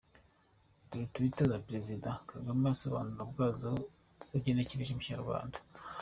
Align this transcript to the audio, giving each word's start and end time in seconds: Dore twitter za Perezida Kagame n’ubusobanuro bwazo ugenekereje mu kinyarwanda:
Dore 0.89 1.05
twitter 1.13 1.45
za 1.51 1.59
Perezida 1.67 2.09
Kagame 2.29 2.59
n’ubusobanuro 2.63 3.23
bwazo 3.31 3.69
ugenekereje 4.37 4.91
mu 4.93 5.01
kinyarwanda: 5.05 5.57